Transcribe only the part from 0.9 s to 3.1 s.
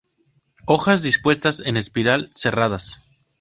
dispuestas en espiral, serradas.